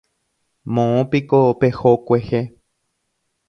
Moõpiko 0.77 1.43
peho 1.59 1.95
kuehe. 2.09 2.43